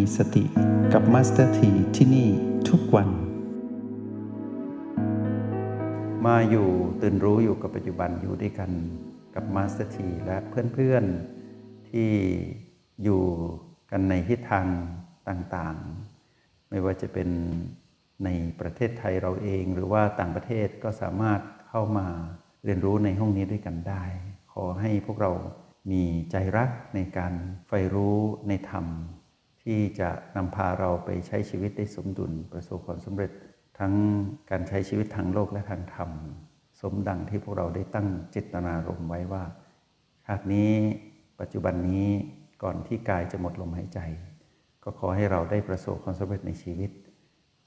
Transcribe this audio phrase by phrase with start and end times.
[0.00, 0.44] มีสติ
[0.92, 2.28] กับมาสเตอร์ทีที่นี่
[2.68, 3.08] ทุกวัน
[6.26, 6.68] มาอยู่
[7.02, 8.70] ตื่นรู้อยู่กับปัจจุบันอยู่ด้วยกัน
[9.34, 10.36] กับมาสเตอร์ทีและ
[10.74, 12.10] เพื่อนๆที่
[13.02, 13.22] อยู่
[13.90, 14.66] กันในทิศทาง
[15.28, 17.28] ต่างๆ ไม่ว่าจะเป็น
[18.24, 18.28] ใน
[18.60, 22.06] ประเทศไทยเราเองหรือว่าต่างประเทศก็สามารถเข้ามา
[22.64, 24.04] เรียนรู้ในห้องนี้ด้วยกันได้
[24.52, 25.32] ขอให้พวกเรา
[25.90, 27.32] มีใจรักในการ
[27.68, 28.16] ใฝ่รู้
[28.50, 28.86] ในธรรม
[29.62, 33.30] ที่จะนำพาเราไปใช้ชีวิตได้สมดุลประสบความสำเร็จ
[33.78, 33.94] ทั้ง
[34.50, 36.10] การใช้ชีวิตทางโลกและทางธรรม
[36.80, 39.44] สมดังที่พวกเราได้ตั้งเจตนารมณ์ไว้ว่า
[40.26, 40.72] ชาตินี้
[41.40, 42.08] ปัจจุบันนี้
[42.62, 44.00] ก่อนที่กายจะหมดลมหายใจ
[44.84, 46.90] ก็ขอให้เราได้ประสบความสำเร็จในชีวิต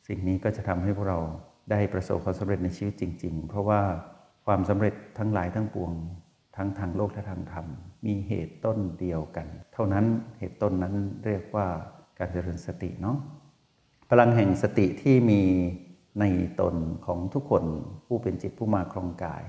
[0.08, 1.20] สิ่งนี้ก็จะทำให้พวกเรา
[1.72, 3.82] ได้ประสบความสำเร็จในชีวิตจริง ๆ เพราะว่า
[4.46, 5.92] ความสำเร็จทั้งหลายทั้งปวง
[6.56, 7.66] ทั้งทางโลกและทางธรรม
[8.06, 10.06] มีเหตุต้นเดียวกัน เท่านั้น
[10.40, 11.68] เหตุต้นนั้นเรียกว่า
[12.18, 13.18] การเจริญสติเนาะ
[14.10, 15.42] พลังแห่งสติที่มี
[16.20, 16.26] ใน
[16.62, 17.64] ตนของทุกคน
[18.06, 19.44] ผู้เป็นจิตผู้มาครองกาย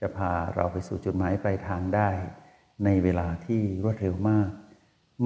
[0.00, 2.10] จะพาเราไปสู่จุดหมายปลายทางได้
[2.84, 4.50] ในเวลาที่รวดเร็วมาก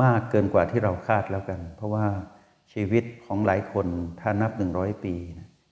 [0.03, 2.07] มากเกินกว่าที่เราคาดแล้วกัน เพราะว่า
[2.73, 3.87] ชีวิตของหลายคน
[4.21, 5.15] ถ้านับหนึ่งร้อยปี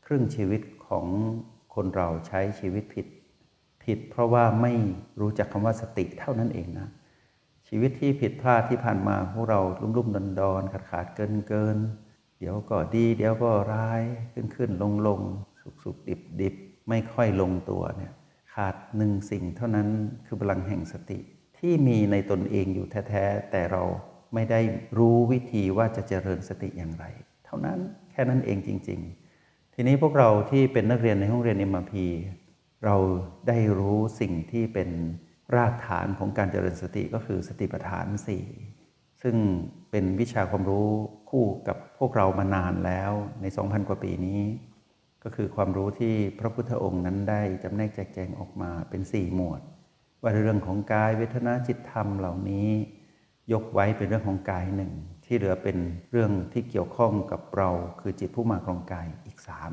[0.06, 1.06] ครึ่งชีวิตของ
[1.74, 3.06] คนเราใช้ชีวิตผิด
[3.88, 4.72] ผิดเพราะว่าไม่
[5.20, 6.88] รู้จักคำว่าสติเท่านั้นเองนะ
[7.68, 11.76] ชีวิตที่ผิดพลาดที่ผ่านมาพวกเราลุ่มลุ่มดอนดอนขาดขาดเกินเกิน
[12.38, 15.20] เดี๋ยวก็ดี เดี๋ยวก็ร้ายขึ้นขึ้นลงลง
[15.60, 16.54] สุกสุกดิบดิบ
[16.88, 18.12] ไม่ค่อยลงตัวเนี่ย
[18.54, 19.88] ขาดหนึ่งสิ่งเท่านั้น
[20.26, 21.18] คือพลังแห่งสติ
[21.58, 23.82] ที่มีในตนเองอยู่แท้ๆแต่เรา
[24.34, 24.60] ไม่ได้
[24.98, 27.04] รู้วิธีว่าจะเจริญสติอย่างไร
[27.46, 27.78] เท่านั้น
[28.10, 29.00] แค่นั้นเองจริง
[29.38, 31.94] ๆ ทีนี้พวกเราที่เป็นนักเรียนในห้องเรียน m พ p
[32.84, 32.96] เรา
[33.48, 34.90] ได้รู้สิ่งที่เป็น
[35.54, 38.44] รากฐานของการเจริญสติก็คือสติปัฏฐานสี่
[39.22, 39.36] ซึ่ง
[39.90, 40.88] เป็นวิชาความรู้
[41.30, 44.42] คู่กับพวกเรามานานแล้วใน 2,000 กว่าปีนี้
[45.24, 49.60] ก็คือความรู้ที่พระพุทธองค์นั้นได้จำแนกแจกแจงออกมาเป็น 4 หมวด
[50.22, 52.68] ว่าเรื่องของกายเวทนาจิตธรรมเหล่านี้
[53.52, 54.92] ยกไว้เป็นเรื่องของกายหนึ่ง
[55.24, 55.76] ที่เหลือเป็น
[56.10, 57.70] เรื่องที่เกี่ยวข้องกับเรา
[58.00, 59.72] คือจิตผู้มาครองกายอีกสาม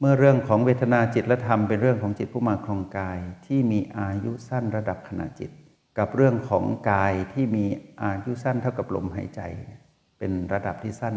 [0.00, 5.50] เมื่อเรื่องของเวทนาจิตและธรรมเป็นเรื่องของจิตผู้มาครองกายที่มีอายุสั้นระดับขณะจิต
[5.98, 7.64] กับเรื่องของกายที่มี
[8.02, 9.40] อายุสั้นเท่ากับลมหายใจ
[10.18, 11.16] เป็นระดับที่สั้น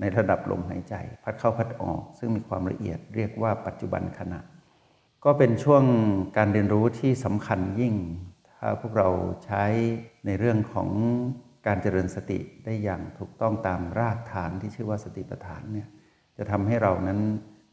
[0.00, 4.40] ในระดับลมหายใจ พัดเข้าพัดออก ซึ่งมีความละเอียดเรียกว่าปัจจุบันขณะ
[5.24, 5.84] ก็เป็นช่วง
[6.36, 7.94] การเรียนรู้ที่สำคัญยิ่ง
[8.50, 9.08] ถ้าพวกเรา
[9.44, 9.64] ใช้
[10.26, 10.88] ในเรื่องของ
[11.66, 15.88] การเจริญสติได้อย่างถูกต้องตามรากฐานที่ชื่อว่าสติปัฏฐานเนี่ย
[16.36, 17.20] จะทำให้เรานั้น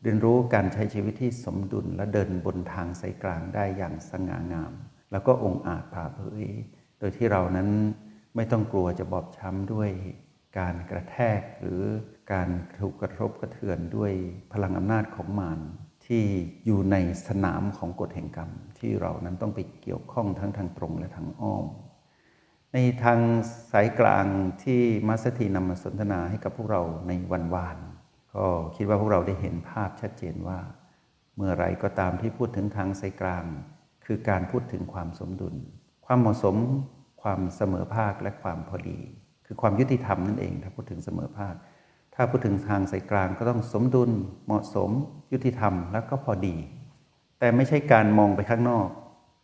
[0.05, 4.73] เรียนรู้การใช้ชีวิตที่สมดุลและเดินบนทางสายกลางได้อย่างสง่างาม
[5.11, 6.45] แล้วก็องอาจผ่าเผย
[6.99, 7.69] โดยที่เรานั้น
[8.35, 9.89] ไม่ต้องกลัวจะบอบช้ำด้วย
[10.59, 11.81] การกระแทกหรือ
[12.33, 12.49] การ
[12.79, 14.11] ถูกกระทบกระเทือนด้วย
[14.53, 15.59] พลังอำนาจของมาร
[16.05, 16.23] ที่
[16.65, 16.95] อยู่ใน
[17.27, 21.65] สนามของกฎแห่งกรรม ที่เรานั้นต้องไปเกี่ยวข้องทั้งทางตรงและทางอ้อม
[22.73, 23.19] ในทาง
[23.71, 24.25] สายกลาง
[24.63, 27.77] ที่มัสถีนำมาสนทนาให้กับพวกเราในวันวาน
[28.35, 28.45] ก็
[28.75, 30.59] คิดว่าพวกเราได้เห็นภาพชัดเจนว่า
[31.35, 33.45] เมื่อไรก็ตามที่พูดถึงทางสายกลาง
[34.05, 35.55] คือการพูดถึงความสมดุล
[36.05, 36.55] ความเหมาะสม
[37.21, 38.99] ความเสมอภาคและความพอดี
[39.45, 41.55] คือความยุติธรรมนั่นเอง ถ้าพูดถึงเสมอภาค
[42.15, 44.11] ถ้าพูดถึงทางสายกลางก็ต้องสมดุล
[44.45, 44.89] เหมาะสม
[45.33, 46.55] ยุติธรรมแล้วก็พอดี
[47.39, 48.87] แต่ไม่ใช่การมองไปข้างนอก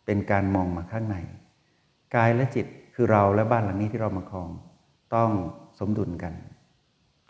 [0.06, 1.16] เป็นการมองมาข้างใน
[2.16, 4.50] กายและจิตคือเราและบ้านหลังนี้ที่เรามาครอง
[5.14, 5.30] ต้อง
[5.78, 6.34] สมดุลกัน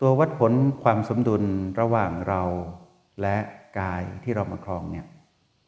[0.03, 0.53] ตัววัดผล
[0.83, 1.43] ความสมดุล
[1.79, 2.41] ระหว่างเรา
[3.21, 3.37] และ
[3.79, 5.05] กายที่เรามาครองเนี่ย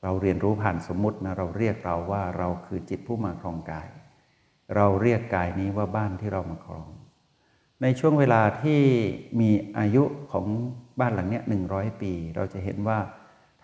[0.03, 3.88] เราเรียนรู้ผ่านสมมุตินะเราเรียกเราว่าเราคือจิตผู้มาครองกาย
[4.75, 6.88] เราเรียกกายนี้ว่าบ้านที่เรามาครอง
[7.81, 8.81] ในช่วงเวลาที่
[9.39, 10.45] มีอายุของ
[10.99, 12.99] บ้านหลังนี้หนึ่งร้อยปี เราจะเห็นว่า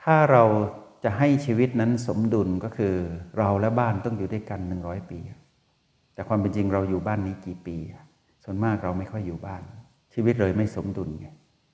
[0.04, 0.44] ถ้าเรา
[1.04, 2.96] จะให้ชีวิตนั้นสมดุลก็คือ
[3.38, 5.20] เราและบ้านต้องอยู่ด้วยกันหนึ่งร้อยปี
[6.14, 7.78] แต่ความเป็นจริงเราอยู่บ้านนี้กี่ปี
[8.44, 9.64] ส่วนมากเราไม่ค่อยอยู่บ้าน
[10.14, 11.28] ชีวิตเลยไม่สมดุลไง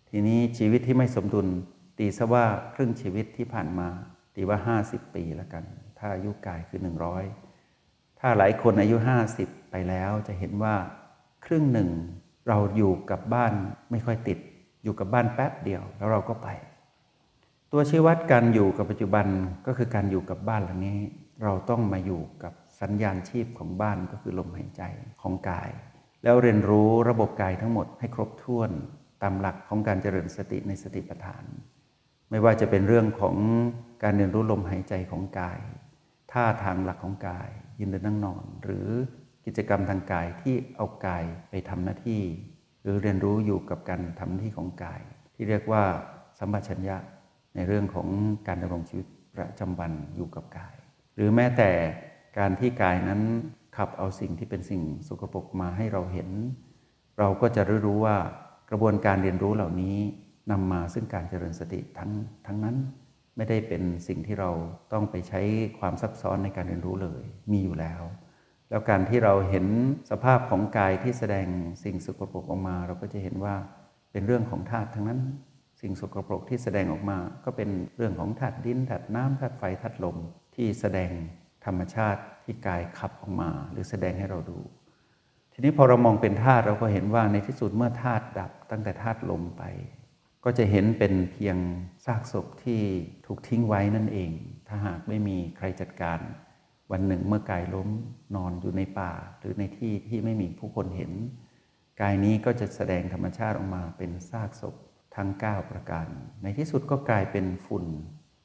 [0.10, 1.48] ทีนี้ชีวิตที่ไม่สมดุล
[1.98, 3.88] ตีซะว่าครึ่งชีวิตที่ผ่านมา
[4.36, 5.64] ตีว่า 50 ปีแล้วกัน
[5.98, 6.80] ถ้าอายุกายคือ
[7.50, 8.98] 100 ถ้าหลายคนอายุ
[9.36, 10.76] 50 ไปแล้วจะเห็นว่า
[11.46, 11.90] ครึ่งหนึ่ง
[12.48, 13.54] เราอยู่กับบ้าน
[13.92, 14.40] ไม่ค่อยติด
[14.84, 16.48] อยู่กับบ้านแป๊บเดียวแล้วเราก็ไป
[17.72, 19.28] ตัวชี้วัดการอยู่กับปัจจุบัน
[19.68, 21.00] ก็คือการอยู่กับบ้านหลังนี้
[21.44, 24.84] เราต้องมาอยู่กับสัญญาณชีพของบ้านก็คือลมหายใจ
[25.22, 25.70] ของกาย
[26.25, 28.72] แล้วเรียนรู้ระบบกายทั้งหมดให้ครบถ้วน
[29.24, 31.44] ตามหลักของการเจริญสติในสติปัฏฐาน
[32.30, 33.36] ไม่ว่าจะเป็นเรื่องของ
[34.04, 35.60] การเรียนรู้ลมหายใจของกาย
[36.31, 37.50] ท่าทางหลักของกาย
[37.80, 38.88] ยืนเดินนั่งนอน หรือ
[39.45, 42.22] กิจกรรมทางกายที่เอากายไปทำหน้าที่
[42.83, 45.01] หรือเรียนรู้อยู่กับการทำหน้าที่ของกาย
[45.36, 45.83] ที่เรียกว่า
[46.39, 46.98] สัมปชัญญะ
[47.56, 48.07] ในเรื่องของ
[48.48, 50.75] การดำรงชีวิตประจำวันอยู่กับกาย
[51.16, 51.72] หรือแม้แต่
[52.38, 53.22] การที่กายนั้น
[53.75, 56.30] ขับเอาสิ่งที่เป็นสิ่งสกปรกมาให้เราเห็น
[57.19, 58.18] เราก็จะรู้รู้ว่า
[58.69, 59.98] กระบวนการเรียนรู้เหล่านี้
[60.51, 62.12] นำมาซึ่งการเจริญสติทั้ง
[62.48, 62.75] ทั้งนั้น
[63.36, 64.51] ไม่ได้เป็นสิ่งที่เรา
[64.94, 65.42] ต้องไปใช้
[65.80, 68.01] ความซับซ้อนในการเรียนรู้เลย มีอยู่แล้ว
[68.69, 69.66] แล้วการที่เราเห็น
[70.12, 71.48] สภาพของกายที่แสดง
[71.83, 73.56] สิ่งสกปรกออกมา เราก็จะเห็นว่า
[74.12, 75.22] เป็นเรื่องของธาตุทั้งนั้น
[75.81, 80.18] สิ่งสกปรกที่แสดงออกมา ก็เป็นเรื่องของธาตุดินธาตุน้ำธาตุไฟธาตุลม
[80.56, 81.12] ที่แสดง
[81.66, 84.60] ธรรมชาติ ที่กายขับออกมา หรือแสดงให้เราดู
[85.54, 89.64] ทีนี้พอเรามองเป็นธาตุเราก็เห็นว่าในที่สุดเมื่อธาตุดับตั้งแต่ธาตุลมไป
[90.44, 91.58] ก็จะเห็นเป็นเพียง
[92.06, 92.82] ซากศพที่
[93.26, 94.32] ถูกทิ้งไว้นั่นเอง
[94.68, 96.20] ถ้าหากไม่มีใครจัดการ
[96.92, 97.90] วันหนึ่งเมื่อกายล้ม
[98.36, 101.12] นอนอยู่ในป่า หรือในที่ที่ไม่มีผู้คนเห็น
[102.02, 104.76] กายนี้ก็จะแสดงธรรมชาติออกมาเป็นซากศพ
[105.16, 106.08] ทั้ง 9 ประการ
[106.44, 107.86] ในที่สุดก็กลายเป็นฝุ่น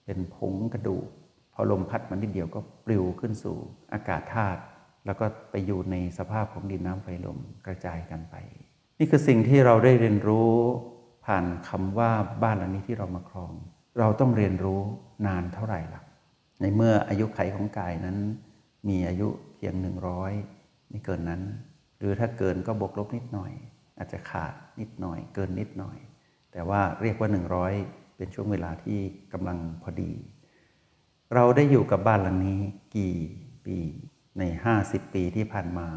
[0.04, 1.08] เป็นผงกระดูก
[1.54, 3.56] พอลมพัดมันนิดเดียวก็ปลิวขึ้นสู่
[3.92, 4.60] อากาศธาตุ
[5.06, 8.34] แล้วก็ไปอยู่ในสภาพของดินน้ำไฟลมกระจายกันไป
[8.98, 10.52] นี่คือสิ่งที่เราได้เรียนรู้
[11.26, 12.10] ผ่านคำว่า
[12.42, 13.52] บ้านหลังนี้ที่เรามาครอง
[13.98, 14.80] เราต้องเรียนรู้
[15.26, 16.02] นานเท่าไหร่ล่ะ
[16.60, 18.16] ในเมื่ออายุไขของกายนั้น
[18.88, 20.32] มีอายุเพียงหนึ่งร้อย
[20.88, 21.42] ไม่เกินนั้น
[21.98, 23.52] หรือถ้าเกินก็บวกลบนิดหน่อย
[23.98, 25.98] อาจจะขาดนิดหน่อย เกินนิดหน่อย
[26.52, 27.28] แต่ว่าเรียกว่า
[27.72, 28.98] 100 เป็นช่วงเวลาที่
[29.32, 30.12] กำลังพอดี
[31.34, 32.60] เราได้อยู่กับบ้านหลังนี้
[32.96, 33.14] กี่
[33.66, 33.78] ปี
[34.38, 34.42] ใน
[34.78, 35.88] 50 ปีที่ผ่านมา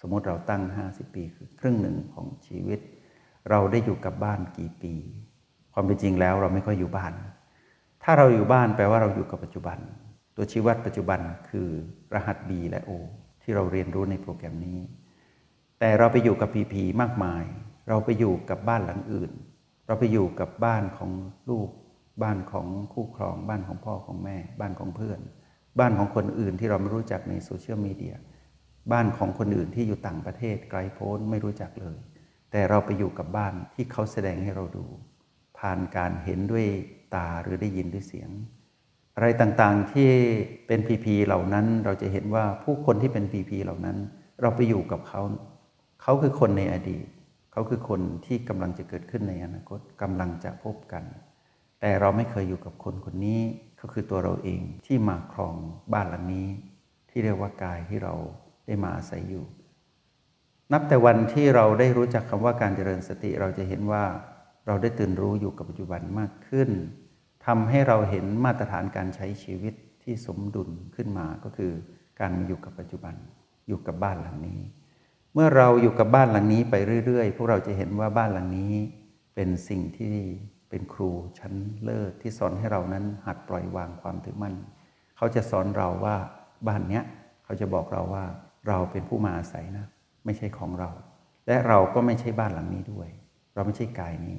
[0.00, 2.80] สมมติเราตั้ง 50 ปีคือครึ่งหนึ่งของชีวิต
[3.50, 4.94] เราได้อยู่กับบ้านกี่ปี
[5.72, 7.12] ความเป็นจริงแล้วเราไม่ค่อยอยู่บ้าน
[8.02, 9.78] ถ้าเราอยู่บ้านแปลว่าเราอยู่กับปัจจุบัน
[10.36, 11.68] ตัวชี้วัดปัจจุบันคือ
[12.14, 12.90] รหัส B และ O
[13.42, 14.78] ที่เราเรียนรู้ในโปรแกรมนี้
[15.78, 17.44] แต่เราไปอยู่กับ PP มากมาย
[17.88, 19.30] เราไปอยู่กับบ้านหลังอื่น
[19.86, 21.10] เราไปอยู่กับบ้านของ
[21.50, 21.68] ลูก
[22.22, 25.20] บ้านของคู่ครอง บ้านของพ่อของแม่ บ้านของเพื่อน
[25.78, 28.14] บ้านของคนอื่นที่เราไม่รู้จักในโซเชียลมีเดีย
[28.92, 31.98] บ้านของคนอื่นที่อยู่ต่างประเทศไกลโพ้นไม่รู้จักเลย
[32.50, 34.86] แต่เราไปอยู่กับบ้านที่เขาแสดงให้เราดู
[35.58, 36.66] ผ่านการเห็นด้วย
[37.14, 38.30] ตาหรือได้ยินด้วยเสียง
[39.16, 40.08] อะไรต่างๆที่
[40.66, 43.96] เป็น PP เหล่านั้นเราจะเห็นว่าผู้คนที่เป็น PP เหล่านั้น
[44.42, 45.22] เราไปอยู่กับเขา
[46.02, 47.06] เขาคือคนในอดีต
[47.52, 51.04] เขาคือคนที่กำลังจะเกิดขึ้นในอนาคตกำลังจะพบกัน
[51.80, 53.40] แต่เราไม่เคยอยู่กับคนคนนี้
[53.80, 55.54] ก็คือตัวเราเองที่มาครอง
[55.92, 56.48] บ้านหลังนี้
[57.10, 58.14] ที่เรียกว่ากายที่เรา
[58.66, 59.44] ได้มาอาศัยอยู่
[60.72, 64.04] นับแต่วันที่เราได้รู้จักคำว่าการเจริญสติเราจะเห็นว่า
[64.66, 66.70] เราได้ตื่นรู้อยู่กับปัจจุบันมากขึ้น
[67.46, 71.72] ทำให้เราเห็นมาตรฐานการใช้ชีวิตที่สมดุลขึ้นมาก็คือ
[72.20, 73.14] การมาอยู่กับปัจจุบัน
[73.68, 74.60] อยู่กับบ้านหลังนี้
[75.34, 76.74] เมื่อเราอยู่กับบ้านหลังนี้ไป
[77.06, 78.74] เรื่อยๆ พวกเราจะเห็นว่าบ้านหลังนี้
[79.34, 80.16] เป็นสิ่งที่
[80.70, 84.54] เป็นครูชั้นเลิศที่สอนให้เรานั้นหัดปล่อยวางความถือมั่น
[85.16, 86.16] เขาจะสอนเราว่า
[86.66, 87.04] บ้านเนี้ย
[87.44, 88.24] เขาจะบอกเราว่า
[88.68, 89.86] เราเป็นผู้มาอาศัยนะ
[90.24, 90.90] ไม่ใช่ของเรา
[91.46, 93.08] และเราก็ไม่ใช่บ้านหลังนี้ด้วย
[93.54, 94.38] เราไม่ใช่กายนี้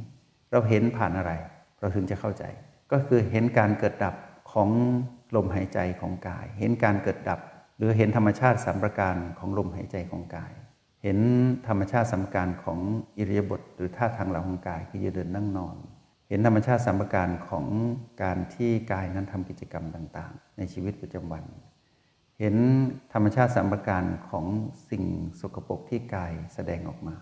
[0.52, 1.32] เราเห็นผ่านอะไร
[1.80, 2.44] เราถึงจะเข้าใจ
[2.92, 4.16] ก็คือเห็นการเกิดดับ
[4.52, 4.70] ของ
[5.36, 7.40] ลมหายใจของกาย เห็นการเกิดดับ
[7.78, 10.52] หรือเห็นธรรมชาติสามประการของลมหายใจของกาย
[11.04, 11.20] เห็น
[11.68, 12.80] ธรรมชาติสามประการของ
[13.18, 15.76] อิริยาบถหรือท่าทางหลังของกายคือยืนเดินนั่งนอน
[16.32, 17.66] เห็นธรรมชาติสามปการของ
[18.24, 21.44] การที่กายนั้นทำกิจกรรมต่าง ๆ ในชีวิตประจำวัน
[22.40, 22.56] เห็น
[23.14, 24.46] ธรรมชาติสามปการของ
[24.90, 25.04] สิ่ง
[25.40, 27.18] สกปรกที่กายแสดงออกมา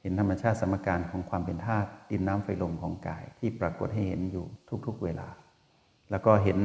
[0.00, 4.46] เห็นธรรมชาติสมการของความเป็นธาตุดินน้ำไฟลมของกายที่ปรากฏให้เห็นอยู่
[4.86, 5.28] ทุกๆเวลา
[6.10, 6.58] แล้วก็เห็น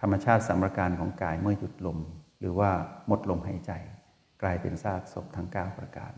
[0.00, 1.98] ธรรมชาติสมการของกายเมื่อหยุดลม
[2.40, 2.70] หรือว่า
[3.06, 3.72] หมดลมหายใจ
[4.42, 6.12] กลายเป็นซากศพทั้ง 9 ประการ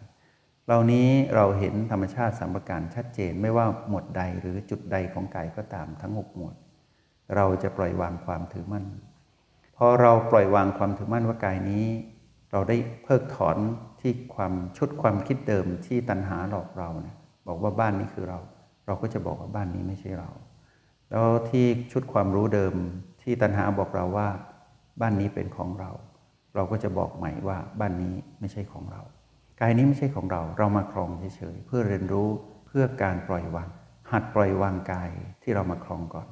[0.66, 6.54] เหล่านี้เราเห็นธรรมชาติสมปการชัดเจนไม่ว่าหมวดใดหรือจุดใดของกายก็ตามทั้ง6หมวด
[7.36, 8.84] เราจะปล่อยวางความถือมั่น
[9.76, 11.86] พอเราปล่อยวางความถือมั่นว่ากายนี้
[12.52, 13.56] เราได้เพิกถอน
[14.00, 17.16] ที่ความชุดความคิดเดิมที่ตัณหาหลอกเราเนี่ย
[17.46, 18.38] บอกว่าบ้านนี้คือเรา
[18.86, 20.30] เราก็จะบอกว่าบ้านนี้ไม่ใช่เรา
[21.10, 22.74] แล้วที่ชุดความรู้เดิม
[23.22, 24.28] ที่ตัณหาบอกเราว่า
[25.00, 25.90] บ้านนี้เป็นของเรา
[26.54, 29.02] เราก็จะบอกใหม่ว่าบ้านนี้ไม่ใช่ของเรา
[29.60, 32.28] กายนี้ไม่ใช่ของเรา เรามาครองเฉยๆเพื่อเรียนรู้
[32.66, 33.68] เพื่อการปล่อยวาง
[34.12, 35.10] หัดปล่อยวางกาย
[35.42, 36.28] ที่เรามาครองก่อน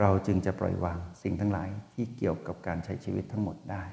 [0.00, 3.84] เราจึงจะปล่อยวางสิ่งทั้งหลายที่เกี่ยวกับการใช้ชีวิตทั้งหมดได้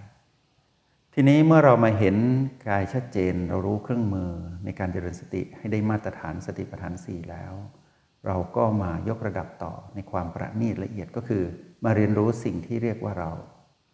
[1.13, 2.15] ทีนี้เมื่อเรามาเห็น
[2.67, 4.31] กายชัดเจน เรารู้เครื่องมือ
[4.65, 7.53] ในการเจริญสติให้ได้มาตรฐานสติปัฏฐานสี่แล้ว
[8.27, 11.43] เราก็มายกระดับต่อในความประณีตละเอียดก็คือ
[11.85, 13.31] มาเรียนรู้สิ่งที่เรียกว่าเรา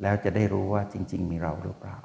[0.02, 1.98] แล้วจะได้รู้ว่าจริง ๆ มีเราหรือเปล่า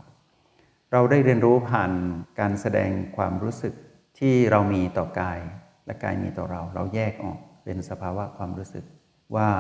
[0.93, 1.93] เราได้เรียนรู้ผ่าน
[2.41, 3.75] การแสดงความรู้สึก
[4.19, 5.39] ที่เรามีต่อกาย
[5.87, 8.85] และกายมีต่อเรา เราแยกออกเป็นสภาวะความรู้สึก
[9.37, 9.51] ว่า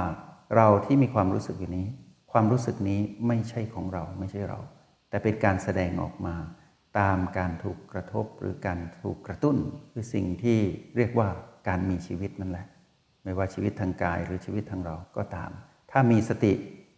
[0.57, 1.87] เราที่มีความรู้สึกอยู่นี้
[2.33, 4.59] ความรู้สึกนี้ไม่ใช่ของเราไม่ใช่เรา
[5.09, 6.35] แต่เป็นการแสดงออกมา
[6.99, 9.57] ตามการถูกกระทบหรือการถูกกระตุ้น
[9.93, 10.59] คือสิ่งที่
[10.97, 11.29] เรียกว่า
[11.69, 12.67] การมีชีวิตนั่นแหละ
[13.25, 15.51] ไม่ว่าชีวิตทางกายหรือชีวิตทางเราก็ตาม
[15.91, 16.53] ถ้ามีสติ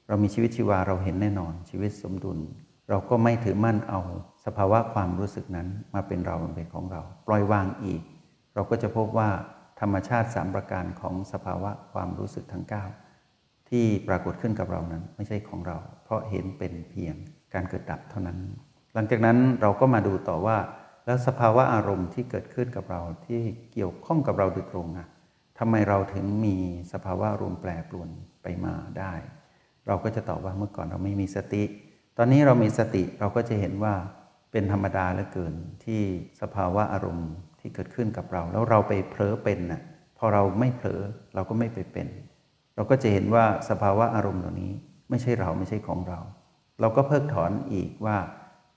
[0.09, 2.39] เรามีชีวิตชีวาเราเห็นแน่นอนชีวิตสมดุล
[2.89, 4.01] เราก็ไม่ถือมั่นเอา
[4.45, 8.03] สภาวะความรู้สึกนั้นมาเป็นเราเป็นของเรา ปล่อยวางอีก
[8.55, 9.29] เราก็จะพบว่า
[9.81, 12.65] ธรรมชาติสามประการของสภาวะความรู้สึกทั้ง
[13.19, 17.15] 9 ที่ปรากฏขึ้นกับเรานั้นไม่ใช่ของเรา เพราะเห็นเป็นเพียง
[17.55, 18.39] การเกิดดับเท่านั้น
[18.95, 20.59] หลังจากนั้นเราก็มาดูต่อว่า
[21.07, 23.41] แล้วสภาวะอารมณ์ที่เกิดขึ้นกับเราที่
[23.73, 25.09] เกี่ยวข้องกับเราโดยตรงอะ
[25.59, 26.57] ทำไมเราถึงมี
[26.93, 28.09] สภาวะอารมณ์แปรปรวน
[28.43, 29.15] ไปมาได้
[29.87, 31.63] เราก็จะตอบว่าเมื่อก่อนเราไม่มีสติ
[32.17, 33.95] ตอนนี้เรามีสติเราก็จะเห็นว่า
[34.53, 35.55] เป็นธรรมดาเหลือเกิน
[35.85, 36.03] ที่
[36.41, 39.83] สภาวะอารมณ์ที่เกิดขึ้นกับเรา แล้วเราไปเผลอเป็นน่ะ
[40.19, 41.01] พอเราไม่เผลอ
[41.35, 42.09] เราก็ไม่ไปเป็น
[42.75, 44.73] เราก็จะเห็นว่าสภาวะอารมณ์เหล่านี้
[45.11, 46.21] ไม่ใช่เราไม่ใช่ของเรา
[46.81, 48.17] เราก็เพิกถอนอีกว่า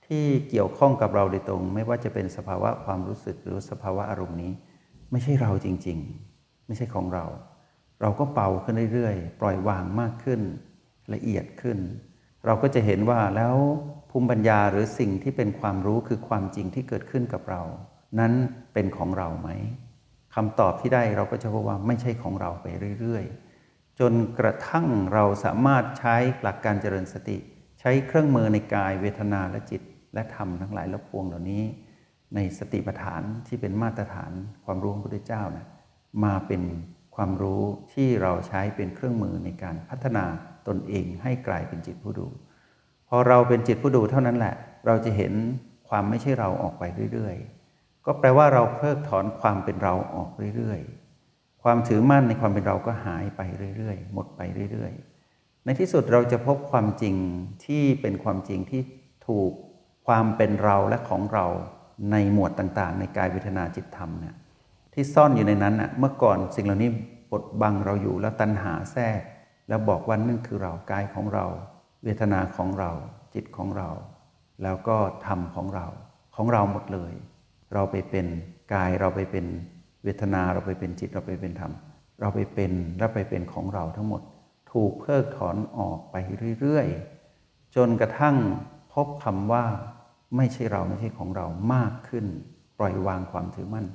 [0.06, 4.52] ที่เกี่ยวข้องกับเราโดยตรง ไม่ว่าจะเป็นสภาวะความรู้สึกหรือสภาวะอารมณ์นี้
[5.12, 5.98] ไม่ใช่เราจริง
[6.32, 7.24] ๆ ไม่ใช่ของเรา
[8.00, 10.40] เราก็เป่าขึ้นเรื่อยๆ ปล่อยวางมากขึ้น
[11.14, 11.78] ละเอียดขึ้น
[12.46, 13.56] เราก็จะเห็นว่าแล้ว
[14.10, 17.62] ภูมิปัญญาหรือสิ่งที่เป็นความรู้คือความจริงที่เกิดขึ้นกับเรา
[18.18, 18.32] นั้น
[18.72, 19.48] เป็นของเราไหม
[20.34, 22.66] คำตอบที่ได้เราก็จะพบว่าไม่ใช่ของเราไป
[23.00, 23.24] เรื่อย
[23.62, 27.38] ๆ จนกระทั่งเราสามารถใช้หลักการเจริญสติ
[27.80, 29.82] ใช้เครื่องมือในกายเวทนาและจิต
[30.14, 31.62] และธรรมทั้งหลายและพวงเหล่านี้
[32.34, 34.32] ในสติปัฏฐานที่เป็นมาตรฐาน
[34.64, 35.66] ความรู้ของพระพุทธเจ้านะ
[36.24, 36.62] มาเป็น
[37.16, 37.62] ความรู้
[37.92, 40.24] ที่เราใช้เป็นเครื่องมือในการพัฒนา
[40.68, 42.28] ตนเองให้กลายเป็นจิตผู้ดู
[43.08, 44.54] พอเราเป็นจิตผู้ดูเท่านั้นแหละ
[44.86, 45.32] เราจะเห็น
[45.88, 53.40] ความไม่ใช่เราออกไปเรื่อยๆ ก็แปลว่าเราเพิกถอนความเป็นเราออกเรื่อยๆ ความถือมั่นในความเป็นเราก็หายไป
[53.76, 54.40] เรื่อยๆ หมดไป
[54.72, 57.14] เรื่อยๆ ในที่สุดเราจะพบความจริง
[57.64, 58.80] ที่เป็นความจริงที่
[59.26, 59.52] ถูก
[60.06, 61.46] ความเป็นเราและของเรา
[62.10, 64.34] ในหมวดต่างๆ ในกายเวทนาจิตธรรมเนี่ย
[64.92, 66.90] ที่ซ่อนอยู่ในนั้นอะเมื่อก่อนสิ่งเหล่านี้
[67.30, 69.20] บดบังเราอยู่แล้วตัณหาแทรก
[69.68, 71.46] แล้วบอกว่านั่นคือเรากายของเรา
[72.04, 72.90] เวทนาของเรา
[73.34, 73.88] จิตของเรา
[74.62, 74.96] แล้วก็
[75.26, 75.86] ธรรมของเรา
[76.36, 77.12] ของเราหมดเลย
[77.72, 78.26] เราไปเป็น
[78.74, 79.46] กายเราไปเป็น
[80.04, 81.72] เวทนาเราไปเป็นจิตเราไปเป็นธรรม
[82.20, 84.22] เราไปเป็นและไปเป็นของเราทั้งหมด
[84.72, 86.16] ถูกเพิกถอนออกไป
[86.60, 88.36] เรื่อยๆ จนกระทั่ง
[88.92, 89.64] พบคำว่า
[90.36, 92.26] ไม่ใช่เราไม่ใช่ของเรามากขึ้น
[92.78, 93.86] ปล่อยวางความถือมั่น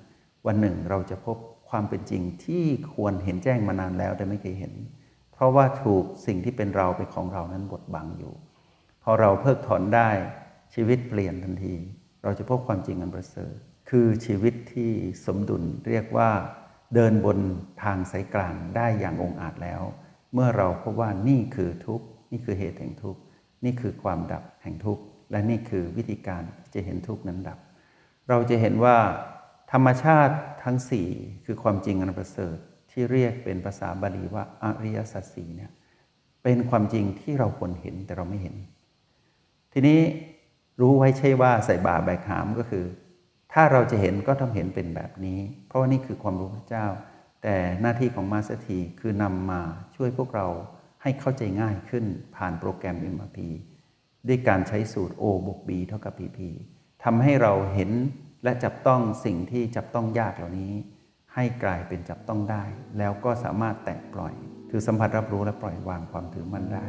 [0.45, 1.37] วันหนึ่งเราจะพบ
[1.69, 2.63] ความเป็นจริงที่
[2.93, 4.73] ควรเห็นแจ้งมานานแล้วแต่ไม่เคยเห็น
[5.41, 8.33] ราะว่าถูกสิ่งที่เป็นเราเป็นของเรานั้นบดบังอยู่
[9.03, 10.09] พอเราเพิกถอนได้
[10.73, 11.75] ชีวิตเปลี่ยนทันที
[12.23, 13.55] เราจะพบความจริงอันประเสริฐ
[13.89, 14.91] คือชีวิตที่
[15.25, 16.31] สมดุลเรียกว่า
[16.95, 17.39] เดินบน
[17.83, 19.81] ทางสายกลางได้อย่างองอาจแล้ว
[20.33, 23.21] เมื่อเราพบว่านี่คือทุกข์นี่คือเหตุแห่งทุกข์
[23.65, 26.43] นี่คือความดับแห่งทุกข์และนี่คือวิธีการ
[26.73, 27.59] จะเห็นทุกข์นั้นดับ
[28.29, 28.97] เราจะเห็นว่า
[29.71, 31.07] ธรรมชาติทั้งสี่
[31.45, 32.57] คือความจริงอันประเสริฐ
[32.91, 35.71] ที่เรียกเป็นภาษาบาลีว่าอริยสัจสี่เนี่ย
[36.43, 38.55] เป็นความจริงที่เราควรเห็นแต่เราไม่เห็น
[39.73, 39.99] ทีนี้
[40.81, 42.85] รู้ไว้ใช่ว่าใส่บาแบกหามก็คือ
[43.53, 46.85] ถ้าเราจะเห็นก็ต้องเห็นเป็นแบบนี้ เพราะว่านี่คือความรู้พระเจ้า
[47.43, 49.61] แต่หน้าที่ของมาสเตีคือนำมา
[49.95, 50.47] ช่วยพวกเรา
[51.01, 52.05] ให้เข้าใจง่ายขึ้น
[52.35, 53.37] ผ่านโปรแกรม MRP
[54.27, 56.39] ด้วยการใช้สูตร O บวก B เท่ากับ PP
[57.03, 57.91] ทำให้เราเห็น
[58.43, 60.73] และจับต้องสิ่งที่จับต้องยากเหล่านี้
[61.35, 62.63] ให้กลายเป็นจับต้องได้
[62.97, 64.33] แล้วก็สามารถแตะปล่อย
[64.69, 66.85] คือสัมผัสรับรู้และปล่อยวางความถือมั่นได้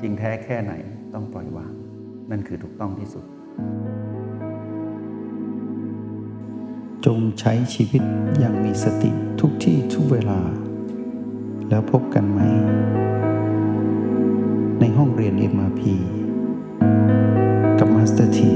[0.00, 0.72] จริงแท้แค่ไหน
[1.14, 1.72] ต้องปล่อยวาง
[2.30, 3.24] นั่นคือถูกต้องที่สุด
[7.06, 8.02] จงใช้ชีวิต
[8.38, 10.40] อย่างมีสติทุกที่ทุกเวลา
[11.68, 12.40] แล้วพบกันใหม่
[14.80, 15.82] ในห้องเรียน MRP
[17.78, 18.52] กับมาสเตอร์ที